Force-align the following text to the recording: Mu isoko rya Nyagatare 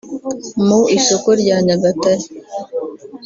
Mu 0.67 0.79
isoko 0.97 1.29
rya 1.41 1.57
Nyagatare 1.65 2.25